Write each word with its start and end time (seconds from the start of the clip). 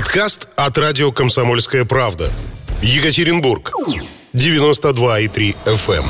Подкаст 0.00 0.48
от 0.56 0.78
радио 0.78 1.12
«Комсомольская 1.12 1.84
правда». 1.84 2.32
Екатеринбург. 2.80 3.70
92,3 4.32 5.54
FM. 5.66 6.04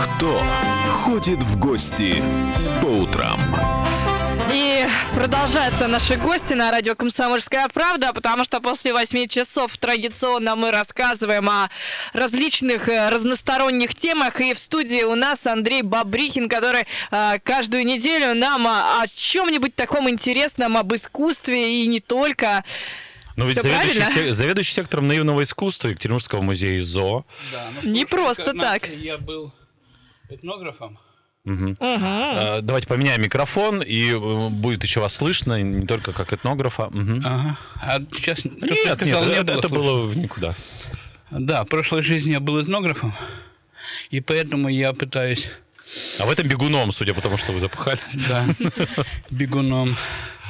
Кто 0.00 0.42
ходит 0.90 1.42
в 1.42 1.58
гости 1.58 2.22
по 2.80 2.86
утрам? 2.86 3.38
Продолжаются 5.16 5.86
наши 5.88 6.16
гости 6.16 6.54
на 6.54 6.70
радио 6.70 6.94
«Комсомольская 6.96 7.68
правда», 7.68 8.12
потому 8.12 8.44
что 8.44 8.60
после 8.60 8.92
8 8.92 9.28
часов 9.28 9.76
традиционно 9.78 10.56
мы 10.56 10.70
рассказываем 10.72 11.48
о 11.48 11.70
различных 12.12 12.88
э, 12.88 13.08
разносторонних 13.10 13.94
темах. 13.94 14.40
И 14.40 14.52
в 14.54 14.58
студии 14.58 15.02
у 15.04 15.14
нас 15.14 15.46
Андрей 15.46 15.82
Бабрихин, 15.82 16.48
который 16.48 16.84
э, 17.10 17.38
каждую 17.42 17.86
неделю 17.86 18.34
нам 18.34 18.66
о, 18.66 19.02
о 19.02 19.06
чем-нибудь 19.06 19.74
таком 19.74 20.10
интересном, 20.10 20.76
об 20.76 20.92
искусстве 20.94 21.82
и 21.82 21.86
не 21.86 22.00
только. 22.00 22.64
Ну 23.36 23.46
ведь 23.46 23.62
заведующий, 23.62 24.00
правильно? 24.00 24.20
се- 24.20 24.32
заведующий 24.32 24.74
сектором 24.74 25.08
наивного 25.08 25.42
искусства 25.44 25.88
Екатеринбургского 25.88 26.42
музея 26.42 26.82
ЗОО. 26.82 27.24
Да, 27.52 27.68
в 27.82 27.86
Не 27.86 28.04
просто 28.04 28.52
так. 28.52 28.88
Я 28.88 29.18
был 29.18 29.52
этнографом. 30.28 30.98
Мгм. 31.44 31.76
Э, 31.78 32.60
Давайте 32.62 32.86
поменяем 32.88 33.20
микрофон, 33.22 33.82
и 33.82 34.12
э, 34.12 34.48
будет 34.48 34.82
еще 34.82 35.00
вас 35.00 35.14
слышно, 35.14 35.60
не 35.62 35.86
только 35.86 36.12
как 36.12 36.32
этнографа. 36.32 36.88
Мгм. 36.90 37.20
Ага. 37.24 37.58
А 37.82 37.98
сейчас 38.16 38.40
то, 38.42 38.48
что 38.48 38.66
я 38.66 38.74
Нет, 38.74 38.84
нет, 38.86 38.96
сказал, 38.96 39.24
не 39.26 39.32
это, 39.34 39.44
было 39.44 39.58
это 39.58 39.68
слышно. 39.68 39.76
было 39.78 40.02
в 40.08 40.16
никуда. 40.16 40.54
Да, 41.30 41.64
в 41.64 41.66
прошлой 41.68 42.02
жизни 42.02 42.32
я 42.32 42.40
был 42.40 42.62
этнографом, 42.62 43.14
и 44.10 44.20
поэтому 44.20 44.68
я 44.68 44.92
пытаюсь, 44.94 45.50
А 46.18 46.24
в 46.26 46.30
этом 46.30 46.48
бегуном, 46.48 46.92
судя 46.92 47.12
по 47.12 47.20
тому, 47.20 47.36
что 47.36 47.52
вы 47.52 47.60
запыхались. 47.60 48.16
да, 48.28 48.46
бегуном. 49.30 49.96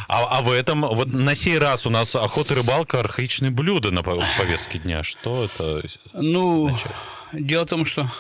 А, 0.06 0.38
а 0.38 0.42
в 0.42 0.50
этом, 0.52 0.82
вот 0.82 1.08
на 1.14 1.34
сей 1.34 1.58
раз 1.58 1.86
у 1.86 1.90
нас 1.90 2.14
охота 2.14 2.54
и 2.54 2.58
рыбалка 2.58 3.01
архаичные 3.01 3.51
блюда 3.51 3.90
на 3.90 4.01
пов- 4.01 4.23
повестке 4.38 4.79
дня. 4.79 5.02
Что 5.02 5.45
это? 5.46 5.82
Ну, 6.12 6.66
означает? 6.66 6.95
дело 7.32 7.64
в 7.64 7.68
том, 7.70 7.86
что 7.86 8.12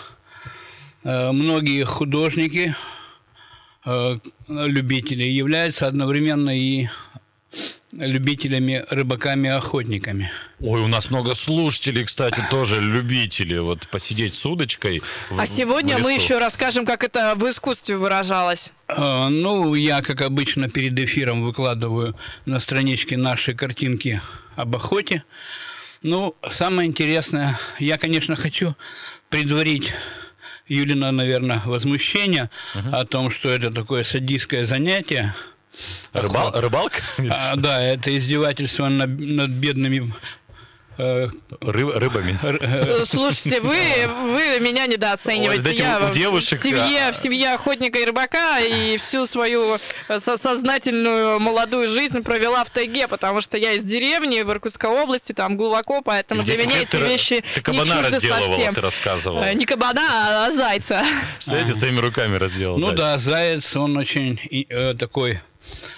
многие 1.04 1.84
художники, 1.84 2.74
э, 3.86 4.18
любители, 4.48 5.24
являются 5.24 5.86
одновременно 5.86 6.50
и 6.50 6.88
любителями, 7.92 8.84
рыбаками, 8.90 9.48
охотниками. 9.48 10.32
Ой, 10.58 10.80
у 10.80 10.88
нас 10.88 11.10
много 11.10 11.36
слушателей, 11.36 12.04
кстати, 12.04 12.40
тоже 12.50 12.80
любители 12.80 13.56
вот 13.58 13.86
посидеть 13.88 14.34
с 14.34 14.44
удочкой. 14.44 15.00
в- 15.30 15.38
А 15.38 15.46
сегодня 15.46 15.98
в 15.98 16.02
мы 16.02 16.14
еще 16.14 16.38
расскажем, 16.38 16.84
как 16.86 17.04
это 17.04 17.34
в 17.36 17.48
искусстве 17.48 17.96
выражалось. 17.96 18.72
Э, 18.88 19.28
Ну, 19.28 19.74
я, 19.76 20.00
как 20.02 20.22
обычно, 20.22 20.68
перед 20.68 20.98
эфиром 20.98 21.44
выкладываю 21.44 22.16
на 22.46 22.58
страничке 22.58 23.16
наши 23.16 23.54
картинки 23.54 24.20
об 24.56 24.74
охоте. 24.74 25.22
Ну, 26.02 26.34
самое 26.48 26.88
интересное, 26.88 27.60
я, 27.78 27.96
конечно, 27.96 28.34
хочу 28.34 28.74
предварить 29.28 29.92
Юлина, 30.68 31.12
наверное, 31.12 31.62
возмущение 31.66 32.50
о 32.92 33.04
том, 33.04 33.30
что 33.30 33.48
это 33.50 33.70
такое 33.70 34.02
садистское 34.04 34.64
занятие. 34.64 35.34
Рыбал- 36.12 36.52
рыбалка? 36.58 36.98
А, 37.30 37.56
да, 37.56 37.82
это 37.82 38.16
издевательство 38.16 38.88
над, 38.88 39.18
над 39.18 39.50
бедными 39.50 40.14
э, 40.98 41.26
Ры- 41.60 41.98
рыбами. 41.98 42.38
э, 42.42 43.04
Слушайте, 43.06 43.60
вы, 43.60 43.76
вы 44.06 44.60
меня 44.60 44.86
недооцениваете. 44.86 45.68
Ой, 45.70 45.76
я 45.76 45.98
у 46.00 46.10
в- 46.10 46.12
девушек, 46.14 46.60
в 46.60 46.62
семье, 46.62 47.08
а- 47.08 47.12
в 47.12 47.16
семье 47.16 47.54
охотника 47.54 47.98
и 47.98 48.04
рыбака 48.04 48.58
и 48.60 48.98
всю 48.98 49.26
свою 49.26 49.78
э, 50.08 50.20
со- 50.20 50.36
сознательную 50.36 51.40
молодую 51.40 51.88
жизнь 51.88 52.22
провела 52.22 52.64
в 52.64 52.70
тайге, 52.70 53.08
потому 53.08 53.40
что 53.40 53.56
я 53.58 53.72
из 53.72 53.82
деревни 53.84 54.42
в 54.42 54.50
Иркутской 54.50 54.90
области, 54.90 55.32
там 55.32 55.56
глубоко, 55.56 56.02
поэтому 56.02 56.42
В 56.42 56.44
для 56.44 56.56
10 56.56 56.66
меня 56.68 56.82
эти 56.82 56.90
ты, 56.90 56.98
вещи 56.98 57.44
ты 57.54 57.60
не 57.72 57.78
кабана 57.78 57.84
чужды 58.02 58.14
разделывала, 58.16 58.54
совсем. 58.56 58.74
ты 58.74 58.80
рассказывала. 58.80 59.54
Не 59.54 59.64
кабана, 59.66 60.46
а 60.46 60.50
зайца. 60.52 61.02
Представляете, 61.36 61.72
своими 61.74 61.98
руками 62.00 62.36
разделал. 62.36 62.78
Ну 62.78 62.90
да. 62.92 62.96
да, 63.14 63.18
заяц, 63.18 63.74
он 63.76 63.96
очень 63.96 64.38
э, 64.68 64.94
такой 64.94 65.40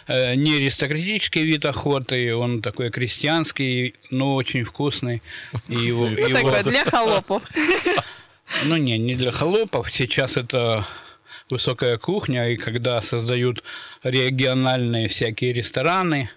не 0.09 0.57
аристократический 0.57 1.45
вид 1.45 1.65
охоты, 1.65 2.35
он 2.35 2.63
такой 2.63 2.91
крестьянский, 2.91 3.95
но 4.11 4.35
очень 4.35 4.65
вкусный. 4.65 5.23
И 5.69 5.75
его, 5.75 6.09
Ну, 6.09 6.17
его- 6.17 6.29
такое, 6.35 6.63
для 6.63 6.85
холопов. 6.85 7.43
ну 8.65 8.77
не, 8.77 8.99
не 8.99 9.15
для 9.17 9.33
холопов. 9.33 9.91
Сейчас 9.91 10.37
это 10.37 10.87
высокая 11.51 11.99
кухня, 11.99 12.49
и 12.51 12.57
когда 12.57 13.01
создают 13.03 13.63
региональные 14.03 15.09
всякие 15.09 15.53
рестораны, 15.53 16.31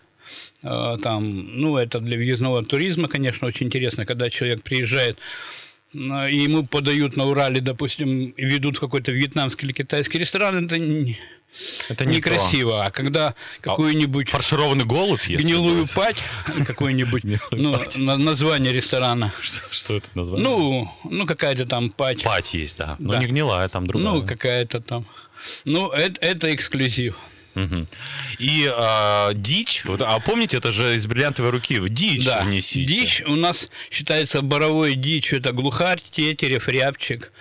э, 0.64 0.98
там, 1.02 1.60
ну, 1.62 1.78
это 1.78 2.00
для 2.00 2.18
въездного 2.18 2.64
туризма, 2.64 3.08
конечно, 3.08 3.48
очень 3.48 3.68
интересно, 3.68 4.06
когда 4.06 4.30
человек 4.30 4.62
приезжает, 4.62 5.18
э, 5.94 5.98
и 6.32 6.36
ему 6.38 6.64
подают 6.66 7.16
на 7.18 7.26
Урале, 7.26 7.62
допустим, 7.62 8.34
ведут 8.38 8.78
в 8.78 8.80
какой-то 8.80 9.12
вьетнамский 9.12 9.66
или 9.66 9.74
китайский 9.74 10.20
ресторан, 10.20 10.66
это 10.66 10.78
Это 11.90 12.06
не 12.06 12.18
некрасиво. 12.18 12.86
А 12.86 12.92
когда 12.92 13.36
какую-нибудь 13.62 14.30
Фаршированный 14.30 14.86
голубь, 14.86 15.22
если 15.28 15.44
гнилую 15.44 15.82
будет. 15.82 15.94
пать, 15.94 16.18
какое-нибудь 16.66 17.24
Гнилую 17.52 17.88
ну, 17.98 18.18
название 18.18 18.72
ресторана, 18.72 19.34
Что, 19.72 19.96
это 19.96 20.08
название? 20.14 20.48
ну, 20.48 20.92
ну 21.04 21.26
какая-то 21.26 21.66
там 21.66 21.90
пать, 21.90 22.24
пать 22.24 22.54
есть, 22.54 22.78
да. 22.78 22.96
Но 23.00 23.16
не 23.18 23.28
гнилая, 23.28 23.68
там 23.68 23.88
другая. 23.88 24.14
ну, 24.14 24.26
какая-то 24.26 24.80
там. 24.80 25.06
Ну, 25.66 25.90
это, 25.90 26.54
эксклюзив. 26.54 27.18
И 28.38 28.72
а, 28.74 29.34
дичь, 29.34 29.84
вот, 29.84 30.02
а 30.02 30.18
помните, 30.20 30.58
это 30.58 30.72
же 30.72 30.96
из 30.96 31.06
бриллиантовой 31.08 31.52
руки, 31.52 31.78
дичь 31.90 32.26
Да, 32.26 32.42
внесите. 32.42 32.86
дичь 32.86 33.22
у 33.26 33.36
нас 33.36 33.70
считается 33.92 34.42
боровой 34.42 34.94
дичь, 34.94 35.34
это 35.34 35.52
глухарь, 35.52 36.02
тетерев, 36.12 36.70
рябчик. 36.70 37.34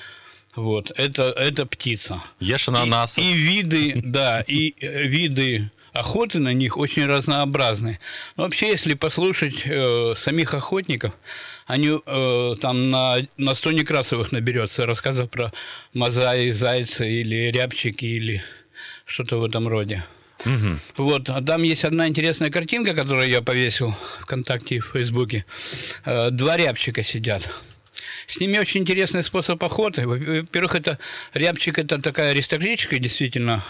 Вот, 0.59 0.91
это, 0.97 1.23
это 1.37 1.67
птица. 1.67 2.21
Ешь 2.41 2.67
И, 2.67 2.71
ананасов. 2.71 3.23
и 3.25 3.33
виды, 3.33 4.01
да, 4.05 4.41
и 4.41 4.75
э, 4.81 5.05
виды 5.05 5.71
охоты 5.93 6.41
на 6.41 6.53
них 6.53 6.77
очень 6.77 7.07
разнообразны. 7.07 8.01
Но 8.37 8.43
вообще, 8.43 8.69
если 8.69 8.95
послушать 8.95 9.63
э, 9.65 10.15
самих 10.17 10.55
охотников, 10.55 11.13
они 11.67 11.91
э, 12.05 12.55
там 12.61 12.91
на, 12.91 13.19
на 13.37 13.55
100 13.55 13.73
Некрасовых 13.73 14.33
наберется 14.33 14.85
рассказов 14.87 15.31
про 15.31 15.53
мозаи, 15.95 16.51
зайца 16.51 17.05
или 17.05 17.53
рябчики 17.53 18.05
или 18.07 18.43
что-то 19.07 19.39
в 19.39 19.45
этом 19.45 19.69
роде. 19.69 20.05
Мгм. 20.45 20.81
Вот, 20.97 21.29
а 21.31 21.41
там 21.41 21.63
есть 21.63 21.85
одна 21.85 22.09
интересная 22.09 22.51
картинка, 22.51 22.95
которую 22.95 23.29
я 23.29 23.43
повесил 23.43 23.95
ВКонтакте 24.23 24.77
и 24.77 24.81
в 24.81 24.87
Фейсбуке. 24.93 25.45
Э, 26.05 26.31
Два 26.31 26.57
рябчика 26.57 27.05
сидят. 27.05 27.49
С 28.29 28.39
ними 28.39 28.59
очень 28.59 28.83
интересный 28.83 29.23
способ 29.25 29.63
охоты. 29.65 30.07
Во-первых, 30.07 30.75
это 30.75 30.99
рябчик 31.33 31.79
это 31.79 32.01
такая 32.01 32.31
аристократическая 32.33 33.01
действительно 33.01 33.65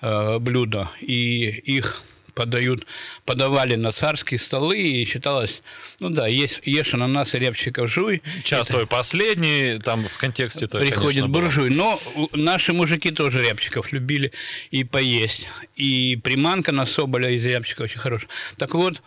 э, 0.00 0.38
блюдо, 0.38 0.90
и 1.00 1.46
их 1.48 2.02
подают, 2.34 2.86
подавали 3.24 3.74
на 3.74 3.90
царские 3.92 4.38
столы, 4.38 4.78
и 4.78 5.04
считалось, 5.04 5.62
ну 6.00 6.10
да, 6.10 6.28
есть, 6.28 6.60
ешь 6.64 6.94
ананас 6.94 7.34
и 7.34 7.38
рябчиков 7.38 7.90
жуй, 7.90 8.22
Час 8.44 8.68
твой 8.68 8.86
последний, 8.86 9.78
там 9.78 10.06
в 10.06 10.16
контексте 10.18 10.66
это, 10.66 10.78
приходит 10.78 11.22
конечно, 11.22 11.28
было. 11.28 11.42
буржуй. 11.42 11.70
Но 11.70 11.98
у- 12.14 12.28
наши 12.36 12.72
мужики 12.72 13.10
тоже 13.10 13.42
рябчиков 13.42 13.90
любили 13.90 14.30
и 14.70 14.84
поесть. 14.84 15.48
И 15.74 16.16
приманка 16.22 16.70
на 16.72 16.86
соболя 16.86 17.30
из 17.30 17.44
рябчика 17.44 17.82
очень 17.82 17.98
хорошая. 17.98 18.28
Так 18.58 18.74
вот, 18.74 19.02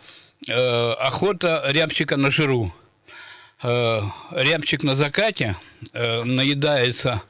э, 0.48 0.52
охота 0.52 1.62
рябчика 1.68 2.16
на 2.18 2.30
жиру. 2.30 2.74
Э, 3.62 4.00
рябчик 4.32 4.82
на 4.84 4.94
закате 4.96 5.56
э, 5.92 6.22
наедается, 6.24 7.22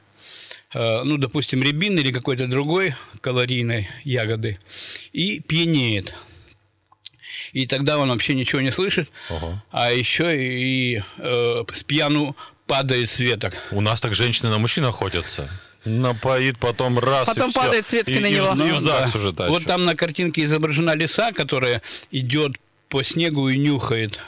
э, 0.73 1.03
ну, 1.03 1.17
допустим, 1.17 1.61
рябины 1.61 1.99
или 1.99 2.11
какой-то 2.11 2.47
другой 2.47 2.95
калорийной 3.21 3.89
ягоды 4.05 4.57
и 5.11 5.39
пьянеет. 5.41 6.13
И 7.53 7.67
тогда 7.67 7.97
он 7.97 8.09
вообще 8.09 8.33
ничего 8.33 8.61
не 8.61 8.71
слышит, 8.71 9.09
Ого. 9.29 9.61
а 9.71 9.91
еще 9.91 10.35
и 10.37 11.03
э, 11.17 11.63
с 11.73 11.83
пьяну 11.83 12.35
падает 12.65 13.09
с 13.09 13.19
веток. 13.19 13.55
У 13.71 13.81
нас 13.81 13.99
так 13.99 14.15
женщины 14.15 14.49
на 14.49 14.57
мужчин 14.57 14.85
охотятся. 14.85 15.49
Напоит, 15.83 16.59
потом 16.59 16.99
раз 16.99 17.25
Потом 17.27 17.49
и 17.49 17.53
падает 17.53 17.87
с 17.87 17.91
ветки 17.93 18.11
И- 18.11 18.19
на 18.19 18.27
и 18.27 18.33
в- 18.33 18.37
него. 18.37 18.67
И, 18.67 18.69
в 18.71 18.73
Ну, 18.75 18.79
ЗАГС 18.79 19.11
да. 19.13 19.19
уже 19.19 19.33
тащат. 19.33 19.49
Вот 19.49 19.65
там 19.65 19.83
на 19.83 19.95
картинке 19.95 20.45
изображена 20.45 20.95
лиса, 20.95 21.31
которая 21.33 21.81
идет 22.11 22.53
по 22.87 23.03
снегу 23.03 23.49
и 23.49 23.57
нюхает 23.57 24.19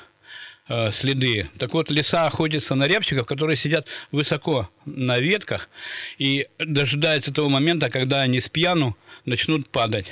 э, 0.70 0.92
следы. 0.92 1.50
Так 1.58 1.74
вот, 1.74 1.90
лиса 1.92 2.26
охотится 2.28 2.76
на 2.76 2.88
рябчиков, 2.88 3.26
которые 3.26 3.56
сидят 3.58 3.88
высоко 4.12 4.70
на 4.86 5.20
ветках 5.20 5.70
и 6.18 6.48
дожидается 6.60 7.34
того 7.34 7.50
момента, 7.50 7.90
когда 7.90 8.22
они 8.22 8.40
с 8.40 8.50
пьяну 8.50 8.96
начнут 9.26 9.68
падать. 9.70 10.08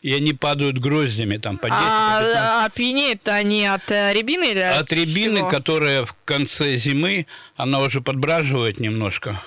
И 0.00 0.12
они 0.14 0.32
падают 0.32 0.78
гроздями 0.78 1.36
там 1.36 1.58
по 1.58 1.68
10 1.68 1.78
по 1.78 1.84
15. 1.84 2.36
А, 2.36 2.64
а 2.64 2.70
пьянеют-то 2.70 3.34
они 3.34 3.66
от 3.66 3.88
э, 3.90 4.12
рябины 4.12 4.50
или 4.50 4.60
От 4.60 4.92
рябины, 4.92 5.38
чего? 5.38 5.48
которая 5.48 6.04
в 6.04 6.14
конце 6.24 6.76
зимы, 6.76 7.26
она 7.56 7.80
уже 7.80 8.00
подбраживает 8.00 8.80
немножко. 8.80 9.40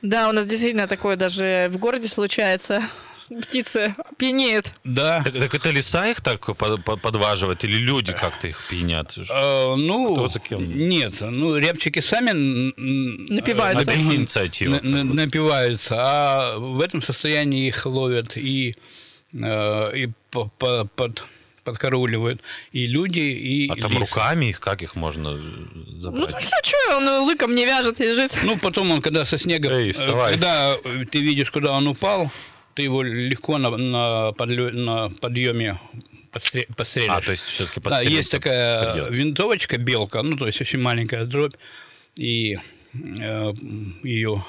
Да, 0.00 0.28
у 0.28 0.32
нас 0.32 0.46
действительно 0.46 0.86
такое 0.86 1.16
даже 1.16 1.68
в 1.70 1.76
городе 1.78 2.08
случается. 2.08 2.88
птицы 3.42 3.94
пьянеют. 4.16 4.72
Да. 4.84 5.22
Так, 5.24 5.34
так 5.34 5.54
это 5.54 5.70
леса 5.70 6.08
их 6.08 6.20
так 6.20 6.40
по- 6.56 6.76
по- 6.78 6.96
подваживают 6.96 7.64
или 7.64 7.76
люди 7.76 8.12
как-то 8.12 8.46
их 8.48 8.66
пьянят? 8.68 9.16
Э, 9.18 9.74
ну, 9.76 10.14
Кто 10.14 10.28
за 10.28 10.40
кем? 10.40 10.88
нет, 10.88 11.14
ну, 11.20 11.56
рябчики 11.56 12.00
сами 12.00 12.32
Напиваются. 13.32 13.86
На 13.86 13.94
инициативу. 13.94 14.70
на- 14.74 14.82
на- 14.82 15.04
напиваются, 15.04 15.96
а 15.98 16.58
в 16.58 16.80
этом 16.80 17.02
состоянии 17.02 17.68
их 17.68 17.84
ловят 17.86 18.36
и, 18.36 18.74
э, 19.32 19.96
и 19.96 20.08
по- 20.30 20.50
по- 20.58 20.84
под, 20.86 21.24
подкарауливают 21.64 22.40
и 22.72 22.86
люди, 22.86 23.18
и 23.20 23.68
А 23.68 23.76
там 23.76 23.92
лисы. 23.92 24.14
руками 24.14 24.46
их, 24.46 24.60
как 24.60 24.82
их 24.82 24.94
можно 24.96 25.28
э, 25.28 25.32
Ну, 25.38 25.98
забрать? 26.00 26.30
что, 26.42 26.56
что, 26.62 26.96
он 26.96 27.08
лыком 27.26 27.54
не 27.54 27.66
вяжет, 27.66 28.00
лежит. 28.00 28.32
Ну, 28.42 28.56
потом 28.56 28.90
он, 28.90 29.02
когда 29.02 29.26
со 29.26 29.36
снега, 29.38 29.70
Эй, 29.70 29.90
э, 29.90 29.92
вставай. 29.92 30.32
когда 30.32 30.76
ты 31.10 31.18
видишь, 31.20 31.50
куда 31.50 31.72
он 31.72 31.86
упал, 31.88 32.30
ты 32.78 32.82
его 32.84 33.02
легко 33.02 33.58
на, 33.58 33.70
на, 33.76 34.30
подлё- 34.38 34.70
на 34.70 35.08
подъеме 35.10 35.80
подстре- 36.30 36.68
подстрелишь. 36.76 37.10
А, 37.10 37.20
то 37.20 37.32
есть 37.32 37.42
все-таки 37.44 37.80
Да, 37.80 38.00
есть 38.02 38.30
такая 38.30 39.10
винтовочка 39.10 39.78
белка, 39.78 40.22
ну, 40.22 40.36
то 40.36 40.46
есть 40.46 40.60
очень 40.60 40.78
маленькая 40.78 41.24
дробь, 41.24 41.56
и 42.14 42.56
э, 42.94 43.52
ее... 44.04 44.44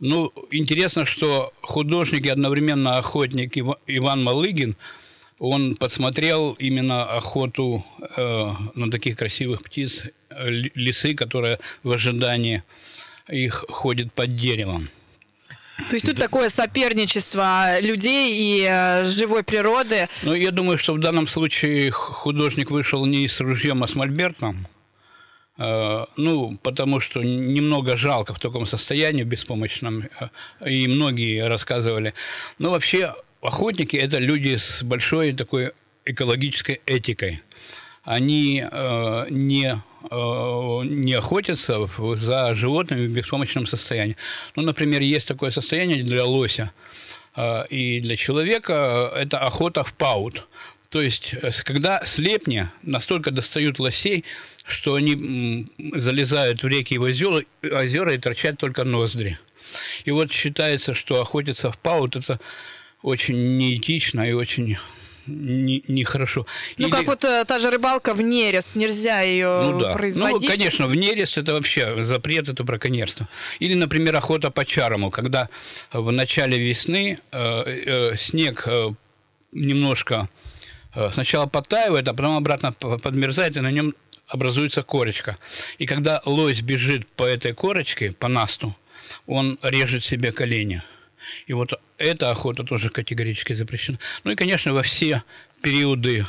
Ну, 0.00 0.32
интересно, 0.50 1.06
что 1.06 1.54
художник 1.62 2.26
и 2.26 2.28
одновременно 2.28 2.98
охотник 2.98 3.56
Ива- 3.56 3.78
Иван 3.86 4.22
Малыгин, 4.22 4.76
он 5.38 5.76
подсмотрел 5.76 6.52
именно 6.60 7.04
охоту 7.16 7.86
э, 8.18 8.50
на 8.74 8.90
таких 8.90 9.16
красивых 9.16 9.62
птиц, 9.62 10.04
э, 10.28 10.50
ли- 10.50 10.72
лисы, 10.74 11.14
которые 11.14 11.58
в 11.84 11.90
ожидании 11.90 12.62
их 13.32 13.64
ходят 13.70 14.12
под 14.12 14.36
деревом. 14.36 14.90
То 15.76 15.94
есть 15.94 16.06
тут 16.06 16.16
такое 16.16 16.48
соперничество 16.48 17.80
людей 17.80 18.32
и 18.32 18.66
э, 18.68 19.04
живой 19.04 19.42
природы. 19.42 20.08
Ну, 20.22 20.34
я 20.34 20.50
думаю, 20.50 20.78
что 20.78 20.94
в 20.94 21.00
данном 21.00 21.26
случае 21.26 21.90
художник 21.90 22.70
вышел 22.70 23.04
не 23.06 23.28
с 23.28 23.40
ружьем, 23.40 23.82
а 23.82 23.88
с 23.88 23.94
мольбертом. 23.94 24.68
Э, 25.58 26.06
Ну, 26.16 26.58
потому 26.62 27.00
что 27.00 27.22
немного 27.22 27.96
жалко 27.96 28.34
в 28.34 28.38
таком 28.38 28.66
состоянии 28.66 29.24
беспомощном, 29.24 30.04
э, 30.20 30.28
и 30.70 30.88
многие 30.88 31.46
рассказывали. 31.48 32.14
Но 32.58 32.70
вообще 32.70 33.14
охотники– 33.42 33.96
это 34.06 34.18
люди 34.18 34.56
с 34.56 34.82
большой 34.82 35.32
такой 35.32 35.72
экологической 36.04 36.80
этикой. 36.86 37.42
Они 38.04 38.62
э, 38.62 39.26
не, 39.30 39.82
не 40.10 41.14
охотятся 41.14 41.88
за 42.16 42.54
животными 42.54 43.06
в 43.06 43.10
беспомощном 43.10 43.66
состоянии. 43.66 44.16
Ну, 44.54 44.62
например, 44.62 45.00
есть 45.00 45.28
такое 45.28 45.50
состояние 45.50 46.02
для 46.02 46.24
лося 46.24 46.72
э, 47.36 47.66
и 47.68 48.00
для 48.00 48.16
человека– 48.16 49.12
это 49.16 49.38
охота 49.38 49.82
в 49.82 49.94
паут. 49.94 50.46
То 50.90 51.00
есть, 51.00 51.34
э, 51.34 51.50
когда 51.64 52.04
слепни 52.04 52.68
настолько 52.82 53.30
достают 53.30 53.78
лосей, 53.78 54.24
что 54.66 54.94
они 54.94 55.68
залезают 55.94 56.62
в 56.62 56.68
реки 56.68 56.94
и 56.94 56.98
в 56.98 57.02
озера, 57.02 57.44
озера 57.62 58.14
и 58.14 58.18
торчат 58.18 58.58
только 58.58 58.84
ноздри. 58.84 59.38
И 60.04 60.10
вот 60.10 60.30
считается, 60.30 60.94
что 60.94 61.20
охотиться 61.20 61.72
в 61.72 61.78
паут– 61.78 62.16
это 62.16 62.38
очень 63.02 63.56
неэтично 63.56 64.28
и 64.28 64.32
очень 64.32 64.76
не- 65.26 65.82
нехорошо. 65.88 66.46
Ну, 66.78 66.88
Или- 66.88 66.92
как 66.94 67.06
вот 67.06 67.24
э, 67.24 67.44
та 67.44 67.58
же 67.58 67.70
рыбалка 67.70 68.14
в 68.14 68.20
нерест, 68.20 68.74
нельзя 68.74 69.20
ее 69.20 69.62
ну 69.62 69.80
да. 69.80 69.92
производить. 69.92 70.42
Ну, 70.42 70.48
конечно, 70.48 70.86
в 70.86 70.96
нерест 70.96 71.38
это 71.38 71.52
вообще 71.52 72.04
запрет, 72.04 72.48
это 72.48 72.64
браконьерство. 72.64 73.28
Или, 73.60 73.74
например, 73.74 74.16
охота 74.16 74.50
по 74.50 74.64
чарому, 74.64 75.10
когда 75.10 75.48
в 75.92 76.10
начале 76.10 76.58
весны 76.58 77.18
э, 77.32 77.38
э, 77.40 78.16
снег 78.16 78.64
э, 78.66 78.90
немножко 79.52 80.28
э, 80.94 81.10
сначала 81.12 81.46
подтаивает, 81.46 82.08
а 82.08 82.14
потом 82.14 82.36
обратно 82.36 82.72
подмерзает, 82.72 83.56
и 83.56 83.60
на 83.60 83.70
нем 83.70 83.94
образуется 84.26 84.82
корочка. 84.82 85.36
И 85.78 85.86
когда 85.86 86.20
лось 86.24 86.60
бежит 86.60 87.06
по 87.06 87.24
этой 87.24 87.52
корочке, 87.52 88.12
по 88.12 88.28
насту, 88.28 88.74
он 89.26 89.58
режет 89.62 90.04
себе 90.04 90.32
колени. 90.32 90.82
И 91.46 91.52
вот 91.52 91.72
эта 91.98 92.30
охота 92.30 92.64
тоже 92.64 92.90
категорически 92.90 93.52
запрещена. 93.52 93.98
Ну 94.24 94.32
и, 94.32 94.36
конечно, 94.36 94.72
во 94.72 94.82
все 94.82 95.22
периоды 95.62 96.26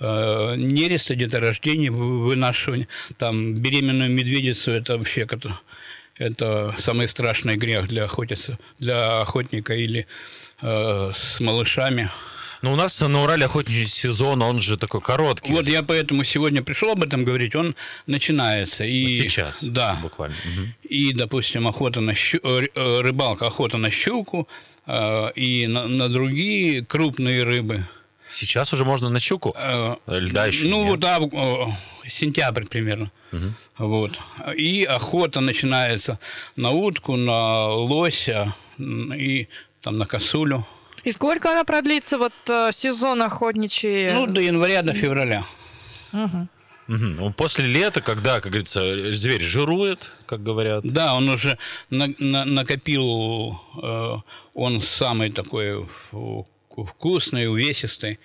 э, 0.00 0.54
нереста, 0.56 1.14
деторождения, 1.14 1.90
вы- 1.90 2.24
вынашивания. 2.24 2.88
Там 3.18 3.54
беременную 3.54 4.10
медведицу 4.10 4.72
это 4.72 4.96
вообще 4.98 5.22
это, 5.22 5.60
это 6.16 6.74
самый 6.78 7.08
страшный 7.08 7.56
грех 7.56 7.88
для 7.88 8.04
охотиться, 8.04 8.58
для 8.78 9.20
охотника 9.20 9.74
или 9.74 10.06
э, 10.62 11.12
с 11.14 11.40
малышами. 11.40 12.10
Ну, 12.64 12.72
у 12.72 12.76
нас 12.76 12.98
на 12.98 13.22
Урале 13.22 13.44
охотничий 13.44 13.84
сезон, 13.86 14.42
он 14.42 14.62
же 14.62 14.78
такой 14.78 15.02
короткий. 15.02 15.52
Вот 15.52 15.66
я 15.66 15.82
поэтому 15.82 16.24
сегодня 16.24 16.62
пришел 16.62 16.92
об 16.92 17.02
этом 17.02 17.22
говорить. 17.22 17.54
Он 17.54 17.74
начинается 18.06 18.84
и 18.84 19.04
Вот 19.06 19.12
сейчас. 19.12 19.62
да, 19.62 19.98
Буквально. 20.02 20.34
Мгм. 20.46 20.74
и, 20.88 21.12
допустим, 21.12 21.68
охота 21.68 22.00
на 22.00 22.14
щу... 22.14 22.38
э, 22.42 22.68
э, 22.74 23.00
рыбалка, 23.02 23.46
охота 23.48 23.76
на 23.76 23.90
щуку 23.90 24.48
э, 24.86 25.32
и 25.34 25.66
на, 25.66 25.88
на 25.88 26.08
другие 26.08 26.82
крупные 26.86 27.44
рыбы. 27.44 27.86
Сейчас 28.30 28.72
уже 28.72 28.84
можно 28.86 29.10
на 29.10 29.20
щуку. 29.20 29.54
Э, 29.58 29.96
Льда 30.06 30.46
еще 30.46 30.64
Ну, 30.66 30.84
нет. 30.84 30.90
вот, 30.90 31.00
да, 31.00 31.18
сентябрь 32.08 32.64
примерно. 32.64 33.10
Вот. 33.76 34.12
И 34.56 34.84
охота 34.84 35.40
начинается 35.40 36.18
на 36.56 36.70
утку, 36.70 37.16
на 37.16 37.66
лося 37.68 38.54
и 38.78 39.48
там 39.82 39.98
на 39.98 40.06
косулю. 40.06 40.66
И 41.04 41.10
сколько 41.12 41.50
она 41.50 41.64
продлится, 41.64 42.18
вот 42.18 42.32
э, 42.48 42.70
сезон 42.72 43.22
охотничий? 43.22 44.12
Ну, 44.12 44.26
до 44.26 44.40
января, 44.40 44.82
до 44.82 44.94
февраля. 44.94 45.44
Мгм. 46.12 46.48
Ну, 46.86 47.32
После 47.32 47.66
лета, 47.66 48.00
когда, 48.02 48.40
как 48.40 48.52
говорится, 48.52 49.12
зверь 49.12 49.40
жирует, 49.42 50.10
как 50.26 50.42
говорят. 50.42 50.84
Да, 50.84 51.14
он 51.14 51.28
уже 51.30 51.58
на- 51.90 52.12
на- 52.18 52.44
накопил, 52.44 53.60
э, 53.82 54.16
он 54.54 54.82
самый 54.82 55.30
такой 55.30 55.88
вкусный, 56.70 57.48
увесистый. 57.48 58.18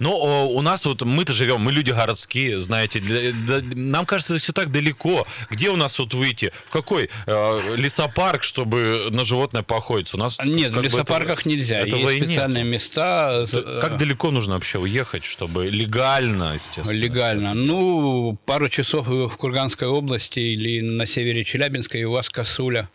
Но 0.00 0.10
о, 0.16 0.46
у 0.46 0.60
нас 0.62 0.84
вот 0.86 1.02
мы-то 1.02 1.32
живем, 1.32 1.60
мы 1.60 1.70
люди 1.72 1.90
городские, 1.92 2.58
знаете, 2.60 2.98
для- 3.00 3.32
да- 3.32 3.60
нам 3.76 4.04
кажется, 4.06 4.38
все 4.38 4.52
так 4.52 4.72
далеко. 4.72 5.26
Где 5.50 5.70
у 5.70 5.76
нас 5.76 5.98
вот 5.98 6.14
выйти? 6.14 6.52
В 6.68 6.72
какой 6.72 7.10
э, 7.26 7.76
лесопарк, 7.76 8.42
чтобы 8.42 9.08
на 9.10 9.24
животное 9.24 9.62
поохотиться? 9.62 10.16
У 10.16 10.20
нас 10.20 10.38
Нет, 10.44 10.72
в 10.72 10.80
лесопарках 10.82 11.40
этого- 11.40 11.52
нельзя. 11.52 11.78
этого 11.80 12.08
Есть 12.08 12.20
нет. 12.22 12.30
специальные 12.30 12.64
места. 12.64 13.44
з- 13.46 13.80
Как 13.80 13.98
далеко 13.98 14.30
нужно 14.30 14.54
вообще 14.54 14.78
уехать, 14.78 15.24
чтобы 15.24 15.66
легально, 15.70 16.54
естественно? 16.54 16.90
Легально. 16.96 17.54
Ну, 17.54 18.38
пару 18.46 18.68
часов 18.70 19.06
в 19.06 19.28
Курганской 19.36 19.86
области 19.86 20.40
или 20.40 20.80
на 20.80 21.06
севере 21.06 21.44
Челябинска, 21.44 21.98
и 21.98 22.04
у 22.04 22.12
вас 22.12 22.28
косуля. 22.30 22.88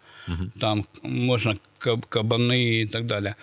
Там 0.60 0.88
можно 1.04 1.60
каб- 1.78 2.08
кабаны 2.08 2.82
и 2.82 2.88
так 2.88 3.06
далее. 3.06 3.36